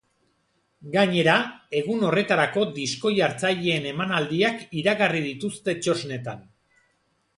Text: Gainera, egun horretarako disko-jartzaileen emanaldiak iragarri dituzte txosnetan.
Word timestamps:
Gainera, 0.93 1.33
egun 1.81 2.07
horretarako 2.07 2.63
disko-jartzaileen 2.79 3.87
emanaldiak 3.93 4.65
iragarri 4.83 5.23
dituzte 5.31 5.77
txosnetan. 5.83 6.43